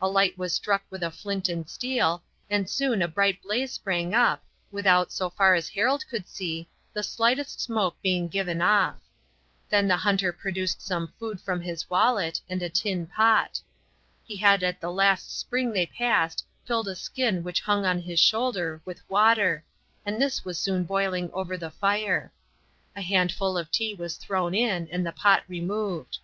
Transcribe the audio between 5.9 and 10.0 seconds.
could see, the slightest smoke being given off. Then the